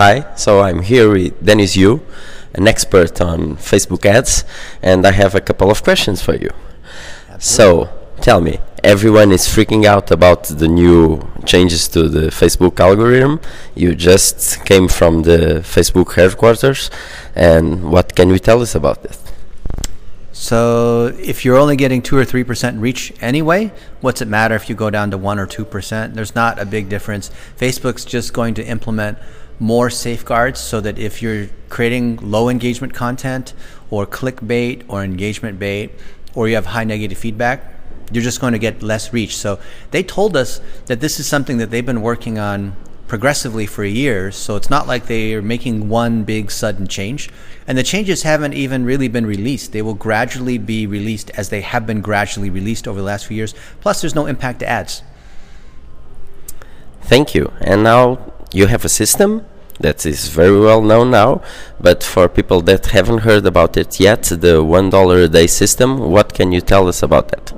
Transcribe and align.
Hi, 0.00 0.34
so 0.34 0.62
I'm 0.62 0.80
here 0.80 1.10
with 1.12 1.44
Dennis 1.44 1.76
Yu, 1.76 2.00
an 2.54 2.66
expert 2.66 3.20
on 3.20 3.56
Facebook 3.56 4.06
ads, 4.06 4.44
and 4.80 5.06
I 5.06 5.12
have 5.12 5.34
a 5.34 5.42
couple 5.42 5.70
of 5.70 5.82
questions 5.84 6.22
for 6.22 6.34
you. 6.34 6.48
So, 7.38 7.90
tell 8.22 8.40
me, 8.40 8.60
everyone 8.82 9.30
is 9.30 9.42
freaking 9.42 9.84
out 9.84 10.10
about 10.10 10.44
the 10.44 10.68
new 10.68 11.28
changes 11.44 11.86
to 11.88 12.08
the 12.08 12.30
Facebook 12.30 12.80
algorithm. 12.80 13.42
You 13.74 13.94
just 13.94 14.64
came 14.64 14.88
from 14.88 15.24
the 15.24 15.60
Facebook 15.74 16.14
headquarters, 16.14 16.90
and 17.34 17.92
what 17.92 18.16
can 18.16 18.30
you 18.30 18.38
tell 18.38 18.62
us 18.62 18.74
about 18.74 19.02
this? 19.02 19.22
So 20.32 21.14
if 21.18 21.44
you're 21.44 21.58
only 21.58 21.76
getting 21.76 22.00
two 22.00 22.16
or 22.16 22.24
three 22.24 22.44
percent 22.44 22.80
reach 22.80 23.12
anyway, 23.20 23.70
what's 24.00 24.22
it 24.22 24.28
matter 24.28 24.54
if 24.54 24.70
you 24.70 24.74
go 24.74 24.88
down 24.88 25.10
to 25.10 25.18
one 25.18 25.38
or 25.38 25.46
two 25.46 25.66
percent? 25.66 26.14
There's 26.14 26.34
not 26.34 26.58
a 26.58 26.64
big 26.64 26.88
difference. 26.88 27.30
Facebook's 27.58 28.06
just 28.06 28.32
going 28.32 28.54
to 28.54 28.64
implement 28.64 29.18
more 29.60 29.90
safeguards 29.90 30.58
so 30.58 30.80
that 30.80 30.98
if 30.98 31.22
you're 31.22 31.46
creating 31.68 32.16
low 32.22 32.48
engagement 32.48 32.94
content 32.94 33.52
or 33.90 34.06
clickbait 34.06 34.82
or 34.88 35.04
engagement 35.04 35.58
bait 35.58 35.92
or 36.34 36.48
you 36.48 36.54
have 36.54 36.66
high 36.66 36.84
negative 36.84 37.18
feedback, 37.18 37.74
you're 38.10 38.24
just 38.24 38.40
going 38.40 38.54
to 38.54 38.58
get 38.58 38.82
less 38.82 39.12
reach. 39.12 39.36
So 39.36 39.60
they 39.90 40.02
told 40.02 40.36
us 40.36 40.60
that 40.86 41.00
this 41.00 41.20
is 41.20 41.26
something 41.26 41.58
that 41.58 41.70
they've 41.70 41.84
been 41.86 42.02
working 42.02 42.38
on 42.38 42.74
progressively 43.06 43.66
for 43.66 43.84
years. 43.84 44.34
So 44.36 44.56
it's 44.56 44.70
not 44.70 44.86
like 44.86 45.06
they're 45.06 45.42
making 45.42 45.88
one 45.88 46.24
big 46.24 46.50
sudden 46.50 46.86
change. 46.86 47.28
And 47.66 47.76
the 47.76 47.82
changes 47.82 48.22
haven't 48.22 48.54
even 48.54 48.84
really 48.84 49.08
been 49.08 49.26
released. 49.26 49.72
They 49.72 49.82
will 49.82 49.94
gradually 49.94 50.58
be 50.58 50.86
released 50.86 51.30
as 51.30 51.50
they 51.50 51.60
have 51.60 51.86
been 51.86 52.00
gradually 52.00 52.50
released 52.50 52.88
over 52.88 52.98
the 52.98 53.04
last 53.04 53.26
few 53.26 53.36
years. 53.36 53.54
Plus, 53.80 54.00
there's 54.00 54.14
no 54.14 54.26
impact 54.26 54.60
to 54.60 54.68
ads. 54.68 55.02
Thank 57.02 57.34
you. 57.34 57.52
And 57.60 57.82
now 57.82 58.32
you 58.52 58.66
have 58.66 58.84
a 58.84 58.88
system 58.88 59.44
that 59.80 60.04
is 60.04 60.28
very 60.28 60.58
well 60.60 60.82
known 60.82 61.10
now, 61.10 61.42
but 61.80 62.02
for 62.02 62.28
people 62.28 62.60
that 62.62 62.86
haven't 62.86 63.18
heard 63.18 63.46
about 63.46 63.76
it 63.76 63.98
yet, 63.98 64.24
the 64.24 64.62
$1 64.62 65.24
a 65.24 65.28
day 65.28 65.46
system, 65.46 65.98
what 66.10 66.34
can 66.34 66.52
you 66.52 66.60
tell 66.60 66.86
us 66.86 67.02
about 67.02 67.28
that? 67.28 67.52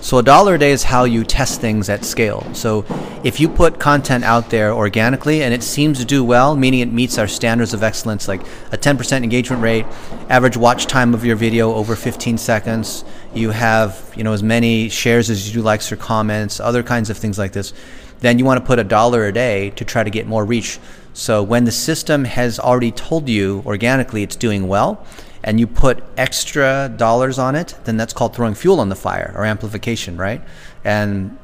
So 0.00 0.18
a 0.18 0.22
dollar 0.22 0.54
a 0.54 0.58
day 0.58 0.70
is 0.70 0.84
how 0.84 1.04
you 1.04 1.24
test 1.24 1.60
things 1.60 1.88
at 1.88 2.04
scale. 2.04 2.46
So 2.54 2.84
if 3.24 3.40
you 3.40 3.48
put 3.48 3.80
content 3.80 4.22
out 4.22 4.48
there 4.48 4.72
organically 4.72 5.42
and 5.42 5.52
it 5.52 5.64
seems 5.64 5.98
to 5.98 6.04
do 6.04 6.22
well, 6.22 6.56
meaning 6.56 6.80
it 6.80 6.92
meets 6.92 7.18
our 7.18 7.26
standards 7.26 7.74
of 7.74 7.82
excellence, 7.82 8.28
like 8.28 8.40
a 8.70 8.78
10% 8.78 9.24
engagement 9.24 9.60
rate, 9.60 9.84
average 10.30 10.56
watch 10.56 10.86
time 10.86 11.14
of 11.14 11.24
your 11.24 11.34
video 11.34 11.74
over 11.74 11.96
15 11.96 12.38
seconds, 12.38 13.04
you 13.34 13.50
have 13.50 14.12
you 14.16 14.22
know 14.22 14.32
as 14.32 14.42
many 14.42 14.88
shares 14.88 15.30
as 15.30 15.48
you 15.48 15.60
do 15.60 15.62
likes 15.62 15.90
or 15.90 15.96
comments, 15.96 16.60
other 16.60 16.84
kinds 16.84 17.10
of 17.10 17.18
things 17.18 17.36
like 17.36 17.52
this, 17.52 17.74
then 18.20 18.38
you 18.38 18.44
want 18.44 18.60
to 18.60 18.66
put 18.66 18.78
a 18.78 18.84
dollar 18.84 19.26
a 19.26 19.32
day 19.32 19.70
to 19.70 19.84
try 19.84 20.02
to 20.02 20.10
get 20.10 20.26
more 20.26 20.44
reach. 20.44 20.78
So 21.12 21.42
when 21.42 21.64
the 21.64 21.72
system 21.72 22.24
has 22.24 22.58
already 22.58 22.92
told 22.92 23.28
you 23.28 23.62
organically 23.66 24.22
it's 24.22 24.36
doing 24.36 24.68
well, 24.68 25.04
and 25.44 25.58
you 25.58 25.66
put 25.66 26.02
extra 26.16 26.92
dollars 26.96 27.38
on 27.38 27.54
it, 27.54 27.74
then 27.84 27.96
that's 27.96 28.12
called 28.12 28.34
throwing 28.34 28.54
fuel 28.54 28.80
on 28.80 28.88
the 28.88 28.96
fire 28.96 29.32
or 29.36 29.44
amplification, 29.44 30.16
right? 30.16 30.42
And 30.84 31.38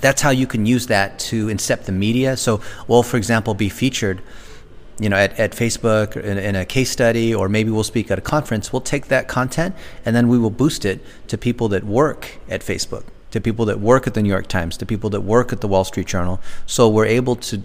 that's 0.00 0.22
how 0.22 0.30
you 0.30 0.46
can 0.46 0.66
use 0.66 0.86
that 0.88 1.18
to 1.18 1.46
incept 1.46 1.84
the 1.84 1.92
media. 1.92 2.36
So 2.36 2.60
we'll, 2.86 3.02
for 3.02 3.16
example, 3.16 3.54
be 3.54 3.68
featured, 3.68 4.22
you 5.00 5.08
know, 5.08 5.16
at, 5.16 5.38
at 5.38 5.52
Facebook 5.52 6.16
in, 6.16 6.38
in, 6.38 6.56
a 6.56 6.64
case 6.64 6.90
study, 6.90 7.34
or 7.34 7.48
maybe 7.48 7.70
we'll 7.70 7.84
speak 7.84 8.10
at 8.10 8.18
a 8.18 8.22
conference. 8.22 8.72
We'll 8.72 8.80
take 8.80 9.06
that 9.06 9.28
content 9.28 9.74
and 10.04 10.14
then 10.14 10.28
we 10.28 10.38
will 10.38 10.50
boost 10.50 10.84
it 10.84 11.04
to 11.28 11.38
people 11.38 11.68
that 11.68 11.84
work 11.84 12.38
at 12.48 12.60
Facebook, 12.62 13.04
to 13.30 13.40
people 13.40 13.64
that 13.66 13.80
work 13.80 14.06
at 14.06 14.14
the 14.14 14.22
New 14.22 14.28
York 14.28 14.46
Times, 14.46 14.76
to 14.78 14.86
people 14.86 15.10
that 15.10 15.20
work 15.20 15.52
at 15.52 15.60
the 15.60 15.68
Wall 15.68 15.84
Street 15.84 16.06
Journal. 16.06 16.40
So 16.66 16.88
we're 16.88 17.06
able 17.06 17.36
to 17.36 17.62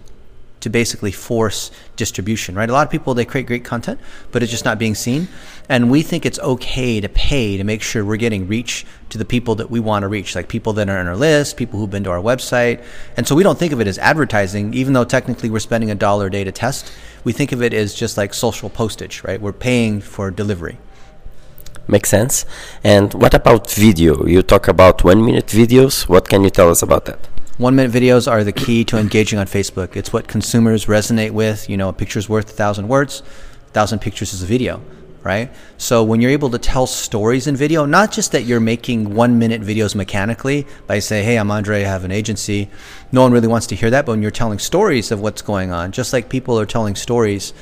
to 0.64 0.70
basically 0.70 1.12
force 1.12 1.70
distribution, 1.94 2.54
right? 2.54 2.70
A 2.70 2.72
lot 2.72 2.86
of 2.86 2.90
people 2.90 3.12
they 3.12 3.26
create 3.26 3.46
great 3.46 3.64
content, 3.64 4.00
but 4.32 4.42
it's 4.42 4.50
just 4.50 4.64
not 4.64 4.78
being 4.78 4.94
seen. 4.94 5.28
And 5.68 5.90
we 5.90 6.00
think 6.00 6.24
it's 6.24 6.38
okay 6.38 7.02
to 7.02 7.08
pay 7.10 7.58
to 7.58 7.64
make 7.64 7.82
sure 7.82 8.02
we're 8.02 8.16
getting 8.16 8.48
reach 8.48 8.86
to 9.10 9.18
the 9.18 9.26
people 9.26 9.56
that 9.56 9.70
we 9.70 9.78
want 9.78 10.04
to 10.04 10.08
reach, 10.08 10.34
like 10.34 10.48
people 10.48 10.72
that 10.72 10.88
are 10.88 10.96
on 10.96 11.06
our 11.06 11.16
list, 11.16 11.58
people 11.58 11.78
who've 11.78 11.90
been 11.90 12.04
to 12.04 12.10
our 12.10 12.18
website. 12.18 12.82
And 13.14 13.28
so 13.28 13.34
we 13.34 13.42
don't 13.42 13.58
think 13.58 13.74
of 13.74 13.80
it 13.82 13.86
as 13.86 13.98
advertising, 13.98 14.72
even 14.72 14.94
though 14.94 15.04
technically 15.04 15.50
we're 15.50 15.60
spending 15.60 15.90
a 15.90 15.94
dollar 15.94 16.28
a 16.28 16.30
day 16.30 16.44
to 16.44 16.52
test. 16.52 16.90
We 17.24 17.34
think 17.34 17.52
of 17.52 17.62
it 17.62 17.74
as 17.74 17.94
just 17.94 18.16
like 18.16 18.32
social 18.32 18.70
postage, 18.70 19.22
right? 19.22 19.38
We're 19.38 19.52
paying 19.52 20.00
for 20.00 20.30
delivery. 20.30 20.78
Makes 21.86 22.08
sense. 22.08 22.46
And 22.82 23.12
what 23.14 23.34
about 23.34 23.70
video? 23.70 24.26
You 24.26 24.42
talk 24.42 24.68
about 24.68 25.04
one 25.04 25.24
minute 25.24 25.46
videos. 25.46 26.08
What 26.08 26.28
can 26.28 26.42
you 26.42 26.50
tell 26.50 26.70
us 26.70 26.82
about 26.82 27.04
that? 27.06 27.28
One 27.58 27.76
minute 27.76 27.92
videos 27.92 28.30
are 28.30 28.42
the 28.42 28.52
key 28.52 28.84
to 28.86 28.98
engaging 28.98 29.38
on 29.38 29.46
Facebook. 29.46 29.94
It's 29.94 30.12
what 30.12 30.26
consumers 30.26 30.86
resonate 30.86 31.30
with. 31.30 31.68
You 31.68 31.76
know, 31.76 31.88
a 31.90 31.92
picture's 31.92 32.28
worth 32.28 32.50
a 32.50 32.52
thousand 32.52 32.88
words, 32.88 33.22
a 33.68 33.70
thousand 33.70 34.00
pictures 34.00 34.32
is 34.32 34.42
a 34.42 34.46
video, 34.46 34.82
right? 35.22 35.52
So 35.76 36.02
when 36.02 36.20
you're 36.20 36.32
able 36.32 36.50
to 36.50 36.58
tell 36.58 36.86
stories 36.86 37.46
in 37.46 37.54
video, 37.54 37.84
not 37.84 38.10
just 38.10 38.32
that 38.32 38.42
you're 38.42 38.60
making 38.60 39.14
one 39.14 39.38
minute 39.38 39.62
videos 39.62 39.94
mechanically 39.94 40.66
by 40.86 40.98
saying, 40.98 41.26
hey, 41.26 41.38
I'm 41.38 41.50
Andre, 41.50 41.84
I 41.84 41.86
have 41.86 42.02
an 42.02 42.10
agency. 42.10 42.70
No 43.12 43.22
one 43.22 43.30
really 43.30 43.46
wants 43.46 43.68
to 43.68 43.76
hear 43.76 43.90
that, 43.90 44.04
but 44.04 44.12
when 44.12 44.22
you're 44.22 44.32
telling 44.32 44.58
stories 44.58 45.12
of 45.12 45.20
what's 45.20 45.42
going 45.42 45.70
on, 45.70 45.92
just 45.92 46.12
like 46.12 46.28
people 46.28 46.58
are 46.58 46.66
telling 46.66 46.96
stories 46.96 47.52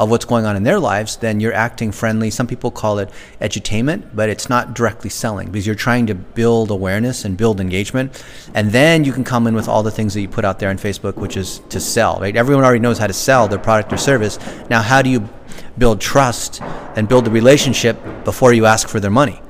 of 0.00 0.10
what's 0.10 0.24
going 0.24 0.46
on 0.46 0.56
in 0.56 0.62
their 0.62 0.80
lives, 0.80 1.18
then 1.18 1.40
you're 1.40 1.52
acting 1.52 1.92
friendly. 1.92 2.30
Some 2.30 2.46
people 2.46 2.70
call 2.70 2.98
it 2.98 3.10
edutainment, 3.38 4.08
but 4.14 4.30
it's 4.30 4.48
not 4.48 4.74
directly 4.74 5.10
selling 5.10 5.50
because 5.50 5.66
you're 5.66 5.76
trying 5.76 6.06
to 6.06 6.14
build 6.14 6.70
awareness 6.70 7.26
and 7.26 7.36
build 7.36 7.60
engagement. 7.60 8.24
And 8.54 8.72
then 8.72 9.04
you 9.04 9.12
can 9.12 9.24
come 9.24 9.46
in 9.46 9.54
with 9.54 9.68
all 9.68 9.82
the 9.82 9.90
things 9.90 10.14
that 10.14 10.22
you 10.22 10.28
put 10.28 10.46
out 10.46 10.58
there 10.58 10.70
on 10.70 10.78
Facebook, 10.78 11.16
which 11.16 11.36
is 11.36 11.58
to 11.68 11.78
sell, 11.78 12.18
right? 12.18 12.34
Everyone 12.34 12.64
already 12.64 12.80
knows 12.80 12.96
how 12.96 13.08
to 13.08 13.12
sell 13.12 13.46
their 13.46 13.58
product 13.58 13.92
or 13.92 13.98
service. 13.98 14.38
Now, 14.70 14.80
how 14.80 15.02
do 15.02 15.10
you 15.10 15.28
build 15.76 16.00
trust 16.00 16.62
and 16.96 17.06
build 17.06 17.28
a 17.28 17.30
relationship 17.30 17.98
before 18.24 18.54
you 18.54 18.64
ask 18.64 18.88
for 18.88 19.00
their 19.00 19.10
money? 19.10 19.42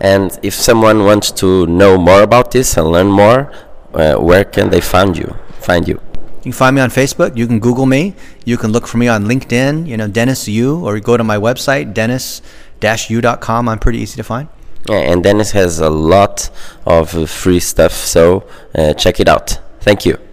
And 0.00 0.38
if 0.42 0.54
someone 0.54 1.04
wants 1.04 1.30
to 1.32 1.66
know 1.66 1.98
more 1.98 2.22
about 2.22 2.52
this 2.52 2.78
and 2.78 2.86
learn 2.86 3.08
more, 3.08 3.52
uh, 3.92 4.16
where 4.16 4.44
can 4.44 4.70
they 4.70 4.80
find 4.80 5.14
you? 5.18 5.36
Find 5.60 5.86
you? 5.86 6.00
You 6.38 6.42
can 6.44 6.52
find 6.52 6.76
me 6.76 6.82
on 6.82 6.90
Facebook. 6.90 7.36
You 7.36 7.46
can 7.46 7.58
Google 7.58 7.86
me. 7.86 8.14
You 8.44 8.56
can 8.56 8.70
look 8.70 8.86
for 8.86 8.98
me 8.98 9.08
on 9.08 9.24
LinkedIn, 9.24 9.86
you 9.86 9.96
know, 9.96 10.08
Dennis 10.08 10.46
Yu, 10.48 10.84
or 10.86 10.98
go 11.00 11.16
to 11.16 11.24
my 11.24 11.36
website, 11.36 11.94
dennisyu.com. 11.94 13.68
I'm 13.68 13.78
pretty 13.78 13.98
easy 13.98 14.16
to 14.16 14.22
find. 14.22 14.48
Yeah, 14.88 14.98
and 14.98 15.22
Dennis 15.22 15.50
has 15.52 15.80
a 15.80 15.90
lot 15.90 16.50
of 16.86 17.28
free 17.28 17.60
stuff, 17.60 17.92
so 17.92 18.48
uh, 18.74 18.94
check 18.94 19.20
it 19.20 19.28
out. 19.28 19.58
Thank 19.80 20.06
you. 20.06 20.27